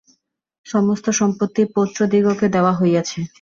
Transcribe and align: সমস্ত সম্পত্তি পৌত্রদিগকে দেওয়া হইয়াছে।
সমস্ত 0.65 1.05
সম্পত্তি 1.11 1.61
পৌত্রদিগকে 1.73 2.47
দেওয়া 2.55 2.73
হইয়াছে। 2.73 3.19